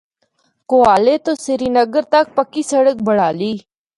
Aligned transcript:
کوہالے 0.69 1.15
تو 1.25 1.31
سری 1.45 1.69
نگر 1.77 2.03
تک 2.13 2.25
پکی 2.35 2.61
سڑک 2.71 2.97
بنڑالی۔ 3.07 3.53